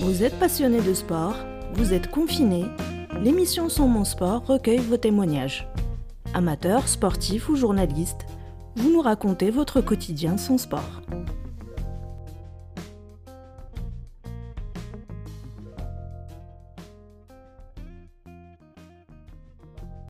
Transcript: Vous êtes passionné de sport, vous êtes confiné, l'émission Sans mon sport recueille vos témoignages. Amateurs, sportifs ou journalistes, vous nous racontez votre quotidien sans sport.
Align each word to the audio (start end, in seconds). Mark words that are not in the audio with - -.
Vous 0.00 0.22
êtes 0.22 0.38
passionné 0.38 0.80
de 0.80 0.94
sport, 0.94 1.34
vous 1.74 1.92
êtes 1.92 2.08
confiné, 2.08 2.66
l'émission 3.20 3.68
Sans 3.68 3.88
mon 3.88 4.04
sport 4.04 4.46
recueille 4.46 4.78
vos 4.78 4.96
témoignages. 4.96 5.68
Amateurs, 6.34 6.86
sportifs 6.86 7.48
ou 7.48 7.56
journalistes, 7.56 8.24
vous 8.76 8.92
nous 8.92 9.00
racontez 9.00 9.50
votre 9.50 9.80
quotidien 9.80 10.36
sans 10.36 10.56
sport. 10.56 11.02